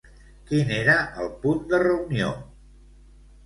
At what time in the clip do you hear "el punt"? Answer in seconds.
1.25-1.63